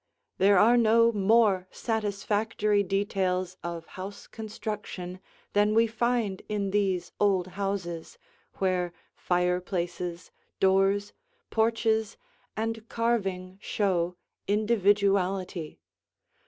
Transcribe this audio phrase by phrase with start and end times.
[0.39, 5.19] There are no more satisfactory details of house construction
[5.53, 8.17] than we find in these old houses,
[8.55, 11.13] where fireplaces, doors,
[11.51, 12.17] porches,
[12.57, 14.15] and carving show
[14.47, 15.79] individuality.